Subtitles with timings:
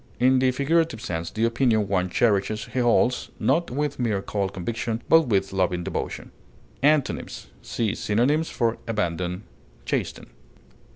[0.19, 5.03] In the figurative sense, the opinion one cherishes he holds, not with mere cold conviction,
[5.07, 6.31] but with loving devotion.
[6.81, 9.43] Antonyms: See synonyms for ABANDON;
[9.85, 10.25] CHASTEN.